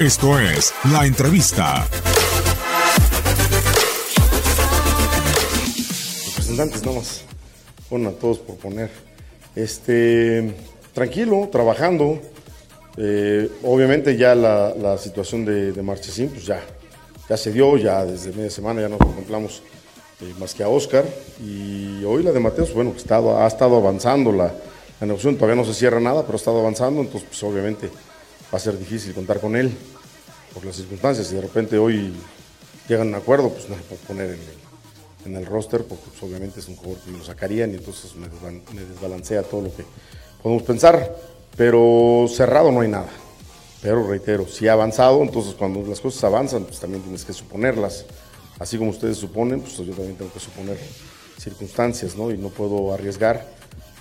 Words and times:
Esto 0.00 0.38
es 0.38 0.72
La 0.92 1.06
Entrevista. 1.06 1.84
Representantes, 6.28 6.84
nada 6.84 6.98
más. 6.98 7.22
Bueno, 7.90 8.10
a 8.10 8.12
todos 8.12 8.38
por 8.38 8.54
poner. 8.58 8.90
Este, 9.56 10.54
tranquilo, 10.94 11.48
trabajando. 11.50 12.20
Eh, 12.96 13.50
obviamente 13.64 14.16
ya 14.16 14.36
la, 14.36 14.72
la 14.80 14.98
situación 14.98 15.44
de, 15.44 15.72
de, 15.72 15.82
Marchesín, 15.82 16.28
pues 16.28 16.46
ya, 16.46 16.62
ya 17.28 17.36
se 17.36 17.50
dio, 17.50 17.76
ya 17.76 18.04
desde 18.04 18.32
media 18.32 18.50
semana 18.50 18.80
ya 18.82 18.88
nos 18.88 18.98
contemplamos 18.98 19.64
eh, 20.20 20.32
más 20.38 20.54
que 20.54 20.62
a 20.62 20.68
Oscar. 20.68 21.04
Y 21.44 22.04
hoy 22.04 22.22
la 22.22 22.30
de 22.30 22.38
Mateos, 22.38 22.72
bueno, 22.72 22.94
ha 22.94 23.46
estado 23.48 23.76
avanzando 23.76 24.30
la, 24.30 24.54
la 25.00 25.06
negociación, 25.08 25.34
todavía 25.34 25.56
no 25.56 25.64
se 25.64 25.74
cierra 25.74 25.98
nada, 25.98 26.22
pero 26.22 26.34
ha 26.34 26.36
estado 26.36 26.60
avanzando, 26.60 27.00
entonces 27.00 27.28
pues 27.28 27.42
obviamente 27.42 27.90
va 28.52 28.56
a 28.56 28.60
ser 28.60 28.78
difícil 28.78 29.14
contar 29.14 29.40
con 29.40 29.56
él 29.56 29.72
por 30.54 30.64
las 30.64 30.76
circunstancias. 30.76 31.26
Si 31.26 31.34
de 31.34 31.40
repente 31.42 31.78
hoy 31.78 32.12
llegan 32.88 33.08
a 33.08 33.10
un 33.10 33.14
acuerdo, 33.16 33.50
pues 33.50 33.68
no 33.68 33.76
se 33.76 33.82
puede 33.82 34.02
poner 34.02 34.26
en 34.30 34.40
el, 34.40 35.26
en 35.26 35.36
el 35.36 35.46
roster, 35.46 35.84
porque 35.84 36.04
pues, 36.10 36.22
obviamente 36.22 36.60
es 36.60 36.68
un 36.68 36.76
jugador 36.76 36.98
que 37.04 37.10
lo 37.10 37.24
sacarían 37.24 37.72
y 37.72 37.76
entonces 37.76 38.14
me, 38.14 38.28
me 38.74 38.84
desbalancea 38.84 39.42
todo 39.42 39.62
lo 39.62 39.74
que 39.74 39.84
podemos 40.42 40.62
pensar. 40.62 41.16
Pero 41.56 42.26
cerrado 42.28 42.70
no 42.70 42.80
hay 42.80 42.88
nada. 42.88 43.08
Pero 43.82 44.06
reitero, 44.08 44.46
si 44.46 44.68
ha 44.68 44.72
avanzado, 44.72 45.22
entonces 45.22 45.54
cuando 45.54 45.82
las 45.82 46.00
cosas 46.00 46.22
avanzan, 46.24 46.64
pues 46.64 46.80
también 46.80 47.02
tienes 47.02 47.24
que 47.24 47.32
suponerlas. 47.32 48.06
Así 48.58 48.76
como 48.76 48.90
ustedes 48.90 49.16
suponen, 49.18 49.60
pues 49.60 49.76
yo 49.76 49.92
también 49.94 50.16
tengo 50.16 50.32
que 50.32 50.40
suponer 50.40 50.76
circunstancias, 51.38 52.16
¿no? 52.16 52.30
Y 52.32 52.38
no 52.38 52.48
puedo 52.48 52.92
arriesgar 52.92 53.44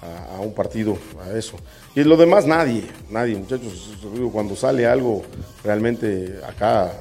a, 0.02 0.40
un 0.42 0.54
partido, 0.54 0.98
a 1.22 1.38
eso. 1.38 1.58
Y 1.96 2.04
lo 2.04 2.18
demás, 2.18 2.46
nadie, 2.46 2.84
nadie, 3.10 3.36
muchachos. 3.36 3.94
Cuando 4.32 4.56
sale 4.56 4.86
algo, 4.86 5.24
realmente 5.64 6.40
acá 6.48 6.94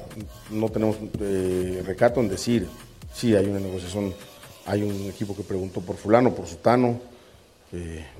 no 0.49 0.69
tenemos 0.69 0.97
eh, 1.19 1.83
recato 1.85 2.19
en 2.19 2.29
decir, 2.29 2.67
sí, 3.13 3.35
hay 3.35 3.45
una 3.45 3.59
negociación, 3.59 4.13
hay 4.65 4.83
un 4.83 5.09
equipo 5.09 5.35
que 5.35 5.43
preguntó 5.43 5.81
por 5.81 5.95
fulano, 5.95 6.33
por 6.33 6.47
sutano. 6.47 6.99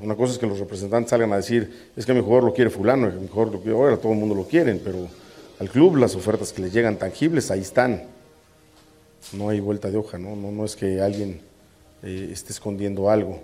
Una 0.02 0.16
cosa 0.16 0.34
es 0.34 0.40
que 0.40 0.46
los 0.46 0.60
representantes 0.60 1.10
salgan 1.10 1.32
a 1.32 1.38
decir, 1.38 1.90
es 1.96 2.06
que 2.06 2.14
mi 2.14 2.22
jugador 2.22 2.44
lo 2.44 2.54
quiere 2.54 2.70
fulano, 2.70 3.10
mi 3.10 3.28
jugador 3.28 3.54
lo 3.54 3.62
quiere, 3.62 3.78
ahora 3.78 3.98
todo 3.98 4.12
el 4.12 4.20
mundo 4.20 4.36
lo 4.36 4.46
quieren, 4.46 4.82
pero 4.84 5.08
al 5.60 5.70
club 5.70 5.96
las 5.96 6.16
ofertas 6.16 6.52
que 6.52 6.62
le 6.62 6.70
llegan 6.70 6.98
tangibles, 6.98 7.50
ahí 7.50 7.62
están. 7.62 8.04
No 9.34 9.50
hay 9.50 9.60
vuelta 9.60 9.90
de 9.90 9.98
hoja, 9.98 10.18
no, 10.18 10.36
no, 10.36 10.52
no 10.52 10.66
es 10.66 10.76
que 10.76 11.02
alguien 11.02 11.42
eh, 12.04 12.30
esté 12.32 12.52
escondiendo 12.52 13.10
algo. 13.10 13.40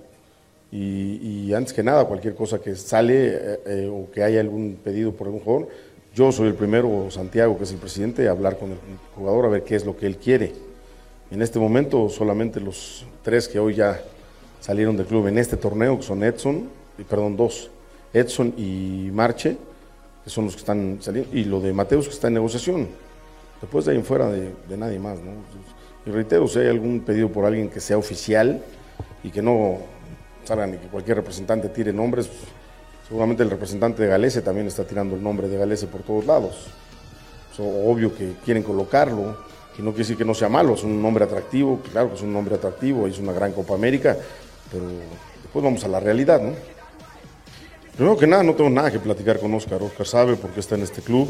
Y, 0.75 1.53
antes 1.53 1.71
que 1.71 1.83
nada, 1.83 2.05
cualquier 2.05 2.33
cosa 2.33 2.59
que 2.59 2.75
sale 2.75 3.27
eh, 3.27 3.59
eh, 3.67 3.91
o 3.93 4.09
que 4.11 4.23
haya 4.23 4.39
algún 4.39 4.79
pedido 4.83 5.11
por 5.11 5.27
algún 5.27 5.41
jugador, 5.41 5.69
yo 6.16 6.31
soy 6.31 6.47
el 6.47 6.55
primero, 6.55 7.11
Santiago, 7.11 7.55
que 7.59 7.66
es 7.66 7.71
el 7.71 7.77
presidente, 7.77 8.27
a 8.27 8.31
hablar 8.31 8.57
con 8.57 8.71
el 8.71 8.77
jugador 9.16 9.45
a 9.45 9.49
ver 9.49 9.63
qué 9.63 9.75
es 9.75 9.85
lo 9.85 9.95
que 9.95 10.07
él 10.07 10.17
quiere. 10.17 10.51
En 11.29 11.44
este 11.44 11.59
momento, 11.59 12.09
solamente 12.09 12.59
los 12.59 13.05
tres 13.21 13.47
que 13.47 13.59
hoy 13.59 13.75
ya 13.75 14.01
salieron 14.61 14.97
del 14.97 15.05
club 15.05 15.27
en 15.27 15.38
este 15.38 15.57
torneo, 15.57 15.97
que 15.97 16.03
son 16.03 16.23
Edson, 16.23 16.67
perdón, 17.07 17.38
dos, 17.38 17.69
Edson 18.11 18.55
y 18.57 19.09
Marche, 19.13 19.55
que 20.23 20.29
son 20.31 20.45
los 20.45 20.55
que 20.55 20.59
están 20.61 20.97
saliendo, 21.01 21.29
y 21.38 21.44
lo 21.44 21.61
de 21.61 21.71
Mateus, 21.71 22.07
que 22.07 22.16
está 22.16 22.29
en 22.29 22.33
negociación. 22.33 22.88
Después 23.61 23.85
de 23.85 23.91
ahí 23.91 23.97
en 23.97 24.05
fuera 24.05 24.27
de, 24.27 24.49
de 24.67 24.77
nadie 24.77 24.97
más. 24.97 25.19
¿no? 25.19 25.33
Y 26.07 26.09
reitero, 26.09 26.47
si 26.47 26.57
hay 26.57 26.67
algún 26.67 27.01
pedido 27.01 27.29
por 27.29 27.45
alguien 27.45 27.69
que 27.69 27.79
sea 27.79 27.97
oficial 27.99 28.63
y 29.23 29.29
que 29.29 29.44
no 29.44 29.94
salgan 30.44 30.73
y 30.73 30.77
que 30.77 30.88
cualquier 30.88 31.17
representante 31.17 31.69
tire 31.69 31.94
nombres, 31.94 32.27
pues, 32.27 32.39
seguramente 33.08 33.44
el 33.44 33.49
representante 33.49 34.03
de 34.03 34.09
Galese 34.09 34.41
también 34.41 34.67
está 34.67 34.83
tirando 34.83 35.16
el 35.16 35.23
nombre 35.23 35.47
de 35.47 35.58
Galese 35.58 35.88
por 35.88 36.02
todos 36.02 36.25
lados. 36.25 36.67
Es 37.52 37.59
obvio 37.59 38.16
que 38.16 38.33
quieren 38.44 38.63
colocarlo, 38.63 39.38
que 39.75 39.81
no 39.81 39.91
quiere 39.91 40.03
decir 40.03 40.17
que 40.17 40.25
no 40.25 40.33
sea 40.33 40.50
malo, 40.50 40.73
es 40.73 40.83
un 40.83 41.02
nombre 41.02 41.25
atractivo, 41.25 41.80
claro 41.91 42.09
que 42.09 42.16
es 42.16 42.22
un 42.22 42.33
nombre 42.33 42.55
atractivo, 42.55 43.08
es 43.08 43.19
una 43.19 43.33
gran 43.33 43.52
Copa 43.53 43.75
América, 43.75 44.17
pero 44.72 44.85
después 45.41 45.63
vamos 45.63 45.84
a 45.84 45.88
la 45.88 46.00
realidad, 46.00 46.41
¿no? 46.41 46.53
Primero 47.96 48.17
que 48.17 48.25
nada, 48.25 48.41
no 48.41 48.56
tengo 48.56 48.72
nada 48.72 48.90
que 48.90 49.00
platicar 49.00 49.40
con 49.40 49.53
Oscar. 49.53 49.84
Oscar 49.84 50.07
sabe 50.07 50.35
por 50.35 50.50
qué 50.50 50.62
está 50.62 50.73
en 50.73 50.81
este 50.81 51.03
club. 51.03 51.28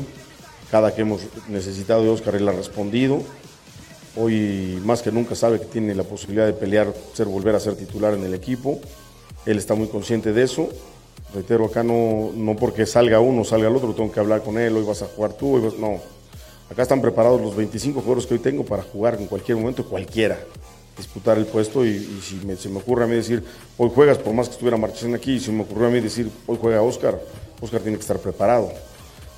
Cada 0.72 0.96
que 0.96 1.02
hemos 1.02 1.22
necesitado 1.50 2.04
de 2.04 2.10
Oscar, 2.10 2.36
él 2.36 2.48
ha 2.48 2.54
respondido. 2.54 3.22
Hoy 4.16 4.82
más 4.86 5.02
que 5.02 5.12
nunca 5.12 5.36
sabe 5.36 5.60
que 5.60 5.66
tiene 5.66 5.94
la 5.94 6.04
posibilidad 6.04 6.46
de 6.46 6.54
pelear, 6.54 6.94
ser, 7.14 7.28
volver 7.28 7.54
a 7.56 7.60
ser 7.60 7.76
titular 7.76 8.14
en 8.14 8.24
el 8.24 8.34
equipo. 8.34 8.80
Él 9.46 9.58
está 9.58 9.76
muy 9.76 9.88
consciente 9.88 10.34
de 10.34 10.44
eso. 10.44 10.70
Reitero, 11.34 11.66
acá 11.66 11.84
no, 11.84 12.32
no 12.36 12.56
porque 12.56 12.86
salga 12.86 13.20
uno, 13.20 13.44
salga 13.44 13.68
el 13.68 13.76
otro, 13.76 13.94
tengo 13.94 14.12
que 14.12 14.20
hablar 14.20 14.44
con 14.44 14.58
él, 14.58 14.76
hoy 14.78 14.84
vas 14.84 15.02
a 15.02 15.08
jugar 15.08 15.34
tú, 15.34 15.56
hoy 15.56 15.62
vas... 15.62 15.74
no. 15.78 16.00
Acá 16.70 16.84
están 16.84 17.02
preparados 17.02 17.42
los 17.42 17.56
25 17.56 18.02
jugadores 18.02 18.26
que 18.26 18.36
hoy 18.36 18.40
tengo 18.40 18.64
para 18.64 18.84
jugar 18.84 19.16
en 19.20 19.28
cualquier 19.28 19.58
momento, 19.58 19.84
cualquiera, 19.86 20.40
disputar 20.98 21.38
el 21.38 21.46
puesto 21.46 21.86
y, 21.86 22.00
si 22.22 22.36
me, 22.46 22.56
se 22.56 22.70
me 22.70 22.78
ocurre 22.78 23.04
a 23.04 23.08
mí 23.08 23.16
decir, 23.16 23.44
hoy 23.78 23.92
juegas, 23.94 24.18
por 24.18 24.34
más 24.34 24.48
que 24.48 24.54
estuviera 24.54 24.78
Marchesín 24.78 25.14
aquí, 25.14 25.40
si 25.40 25.52
me 25.52 25.64
ocurrió 25.64 25.88
a 25.88 25.90
mí 25.90 26.00
decir, 26.00 26.32
hoy 26.48 26.58
juega 26.60 26.82
Oscar, 26.82 27.20
Oscar 27.62 27.82
tiene 27.82 27.98
que 27.98 28.02
estar 28.02 28.18
preparado. 28.20 28.72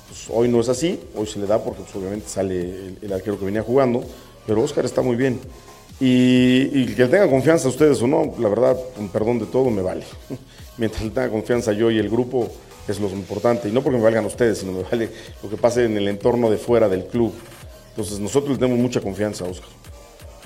Pues 0.08 0.26
hoy 0.30 0.48
no 0.48 0.60
es 0.60 0.68
así, 0.68 1.00
hoy 1.14 1.26
se 1.26 1.38
le 1.38 1.46
da 1.46 1.62
porque 1.62 1.82
pues, 1.82 1.94
obviamente 1.96 2.28
sale 2.28 2.60
el, 2.60 2.98
el 3.02 3.12
arquero 3.12 3.38
que 3.38 3.44
venía 3.44 3.62
jugando, 3.62 4.04
pero 4.46 4.62
Oscar 4.62 4.84
está 4.84 5.02
muy 5.02 5.16
bien. 5.16 5.40
Y, 5.98 6.70
y, 6.72 6.94
que 6.94 7.06
tenga 7.06 7.28
confianza 7.28 7.68
ustedes 7.68 8.02
o 8.02 8.06
no, 8.06 8.34
la 8.38 8.48
verdad, 8.48 8.76
con 8.94 9.08
perdón 9.08 9.38
de 9.38 9.46
todo, 9.46 9.70
me 9.70 9.82
vale. 9.82 10.04
Mientras 10.78 11.02
le 11.02 11.10
tenga 11.10 11.30
confianza 11.30 11.72
yo 11.72 11.90
y 11.90 11.98
el 11.98 12.10
grupo, 12.10 12.50
es 12.88 13.00
lo 13.00 13.08
importante. 13.08 13.68
Y 13.68 13.72
no 13.72 13.82
porque 13.82 13.98
me 13.98 14.04
valgan 14.04 14.24
ustedes, 14.24 14.58
sino 14.58 14.72
me 14.72 14.82
vale 14.82 15.08
lo 15.42 15.48
que 15.48 15.56
pase 15.56 15.84
en 15.84 15.96
el 15.96 16.08
entorno 16.08 16.50
de 16.50 16.56
fuera 16.56 16.88
del 16.88 17.06
club. 17.06 17.32
Entonces, 17.90 18.20
nosotros 18.20 18.52
le 18.52 18.58
tenemos 18.58 18.78
mucha 18.78 19.00
confianza 19.00 19.44
a 19.44 19.48
Oscar. 19.48 19.68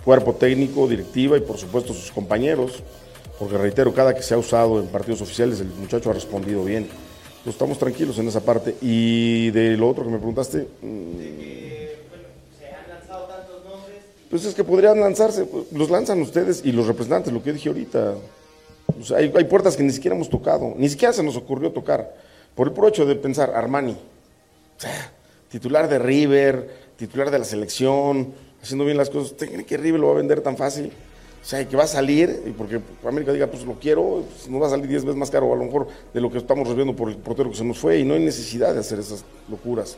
Cuerpo 0.04 0.34
técnico, 0.34 0.88
directiva 0.88 1.36
y, 1.36 1.40
por 1.40 1.58
supuesto, 1.58 1.92
sus 1.92 2.10
compañeros. 2.10 2.82
Porque 3.38 3.56
reitero, 3.58 3.92
cada 3.92 4.14
que 4.14 4.22
se 4.22 4.34
ha 4.34 4.38
usado 4.38 4.80
en 4.80 4.86
partidos 4.86 5.20
oficiales, 5.20 5.60
el 5.60 5.68
muchacho 5.68 6.10
ha 6.10 6.12
respondido 6.12 6.64
bien. 6.64 6.84
Entonces, 6.84 7.54
estamos 7.54 7.78
tranquilos 7.78 8.18
en 8.18 8.28
esa 8.28 8.40
parte. 8.40 8.76
Y 8.80 9.50
de 9.50 9.76
lo 9.76 9.88
otro 9.88 10.04
que 10.04 10.10
me 10.10 10.18
preguntaste. 10.18 10.68
Pues 14.30 14.44
es 14.44 14.54
que 14.54 14.62
podrían 14.62 15.00
lanzarse, 15.00 15.44
los 15.72 15.90
lanzan 15.90 16.22
ustedes 16.22 16.62
y 16.64 16.70
los 16.70 16.86
representantes, 16.86 17.32
lo 17.32 17.42
que 17.42 17.52
dije 17.52 17.68
ahorita. 17.68 18.14
Hay, 19.16 19.44
puertas 19.44 19.76
que 19.76 19.82
ni 19.82 19.92
siquiera 19.92 20.14
hemos 20.14 20.30
tocado, 20.30 20.74
ni 20.76 20.88
siquiera 20.88 21.12
se 21.12 21.22
nos 21.22 21.36
ocurrió 21.36 21.72
tocar. 21.72 22.14
Por 22.54 22.68
el 22.68 22.72
puro 22.72 22.90
de 22.90 23.16
pensar, 23.16 23.52
Armani, 23.54 23.92
o 23.92 24.80
sea, 24.80 25.12
titular 25.48 25.88
de 25.88 25.98
River, 25.98 26.92
titular 26.96 27.30
de 27.30 27.38
la 27.40 27.44
selección, 27.44 28.32
haciendo 28.62 28.84
bien 28.84 28.96
las 28.96 29.10
cosas, 29.10 29.34
¿creen 29.36 29.64
que 29.64 29.76
River 29.76 30.00
lo 30.00 30.08
va 30.08 30.12
a 30.14 30.16
vender 30.16 30.40
tan 30.42 30.56
fácil? 30.56 30.92
O 31.42 31.44
sea, 31.44 31.66
que 31.66 31.76
va 31.76 31.84
a 31.84 31.88
salir, 31.88 32.42
y 32.46 32.50
porque 32.50 32.80
América 33.06 33.32
diga, 33.32 33.46
pues 33.46 33.64
lo 33.64 33.74
quiero, 33.80 34.24
pues 34.30 34.48
nos 34.48 34.62
va 34.62 34.66
a 34.66 34.70
salir 34.70 34.86
10 34.86 35.06
veces 35.06 35.16
más 35.16 35.30
caro 35.30 35.52
a 35.52 35.56
lo 35.56 35.64
mejor 35.64 35.88
de 36.12 36.20
lo 36.20 36.30
que 36.30 36.38
estamos 36.38 36.68
recibiendo 36.68 36.94
por 36.94 37.08
el 37.08 37.16
portero 37.16 37.50
que 37.50 37.56
se 37.56 37.64
nos 37.64 37.78
fue, 37.78 37.98
y 37.98 38.04
no 38.04 38.14
hay 38.14 38.20
necesidad 38.20 38.74
de 38.74 38.80
hacer 38.80 38.98
esas 38.98 39.24
locuras. 39.48 39.96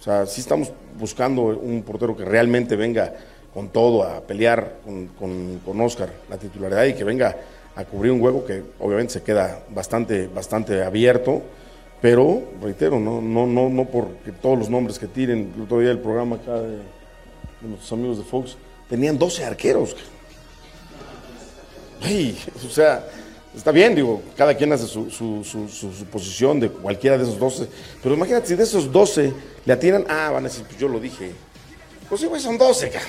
O 0.00 0.02
sea, 0.02 0.24
sí 0.24 0.40
estamos 0.40 0.72
buscando 0.98 1.42
un 1.42 1.82
portero 1.82 2.16
que 2.16 2.24
realmente 2.24 2.74
venga 2.74 3.14
con 3.52 3.68
todo 3.68 4.02
a 4.04 4.20
pelear 4.20 4.78
con, 4.84 5.06
con, 5.08 5.60
con, 5.64 5.80
Oscar 5.80 6.10
la 6.28 6.36
titularidad 6.36 6.84
y 6.84 6.94
que 6.94 7.04
venga 7.04 7.36
a 7.74 7.84
cubrir 7.84 8.12
un 8.12 8.20
hueco 8.20 8.44
que 8.44 8.62
obviamente 8.78 9.14
se 9.14 9.22
queda 9.22 9.64
bastante, 9.70 10.28
bastante 10.28 10.82
abierto, 10.82 11.42
pero 12.00 12.42
reitero, 12.62 12.98
no, 12.98 13.20
no, 13.20 13.46
no, 13.46 13.68
no 13.68 13.84
porque 13.86 14.32
todos 14.32 14.58
los 14.58 14.70
nombres 14.70 14.98
que 14.98 15.06
tiren, 15.06 15.52
el 15.56 15.62
otro 15.62 15.80
día 15.80 15.90
el 15.90 15.98
programa 15.98 16.36
acá 16.36 16.54
de, 16.60 16.78
nuestros 17.62 17.92
amigos 17.92 18.18
de 18.18 18.24
Fox, 18.24 18.56
tenían 18.88 19.18
12 19.18 19.44
arqueros. 19.44 19.94
O 22.66 22.70
sea, 22.70 23.06
está 23.54 23.70
bien, 23.70 23.94
digo, 23.94 24.22
cada 24.36 24.54
quien 24.54 24.72
hace 24.72 24.86
su, 24.86 25.10
su, 25.10 25.44
su, 25.44 25.68
su, 25.68 26.04
posición 26.06 26.58
de 26.58 26.70
cualquiera 26.70 27.18
de 27.18 27.24
esos 27.24 27.38
12, 27.38 27.68
pero 28.02 28.14
imagínate 28.14 28.46
si 28.46 28.54
de 28.54 28.62
esos 28.62 28.90
12 28.90 29.32
le 29.66 29.72
atiran, 29.72 30.06
ah, 30.08 30.30
van 30.32 30.46
a 30.46 30.48
decir, 30.48 30.64
pues 30.64 30.78
yo 30.78 30.88
lo 30.88 30.98
dije, 30.98 31.32
pues 32.10 32.20
sí, 32.20 32.26
güey, 32.26 32.42
son 32.42 32.58
12. 32.58 32.92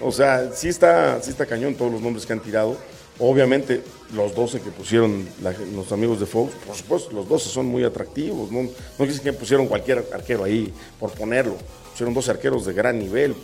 O 0.00 0.12
sea, 0.12 0.52
sí 0.52 0.68
está, 0.68 1.20
sí 1.20 1.30
está 1.30 1.44
cañón 1.44 1.74
todos 1.74 1.90
los 1.90 2.00
nombres 2.00 2.24
que 2.24 2.32
han 2.32 2.38
tirado. 2.38 2.76
Obviamente, 3.18 3.82
los 4.14 4.32
12 4.32 4.60
que 4.60 4.70
pusieron 4.70 5.28
los 5.74 5.90
amigos 5.90 6.20
de 6.20 6.26
Fox, 6.26 6.54
por 6.64 6.76
supuesto, 6.76 7.10
los 7.10 7.28
12 7.28 7.48
son 7.48 7.66
muy 7.66 7.82
atractivos. 7.82 8.52
No, 8.52 8.68
no 8.96 9.04
dicen 9.04 9.24
que 9.24 9.32
pusieron 9.32 9.66
cualquier 9.66 10.06
arquero 10.12 10.44
ahí 10.44 10.72
por 11.00 11.10
ponerlo. 11.10 11.56
Pusieron 11.90 12.14
12 12.14 12.30
arqueros 12.30 12.64
de 12.64 12.74
gran 12.74 12.96
nivel. 12.96 13.34